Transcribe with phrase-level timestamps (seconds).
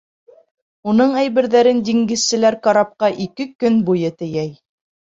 [0.93, 4.55] Уның әйберҙәрен диңгеҙселәр карапҡа ике көн буйы тейәй.